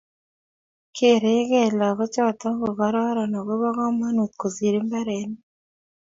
Kerekei 0.95 1.71
lagochoto 1.79 2.47
ko 2.59 2.67
kororon 2.77 3.33
agobo 3.39 3.67
komonut 3.77 4.31
kosir 4.41 4.75
mbaronik 4.85 5.33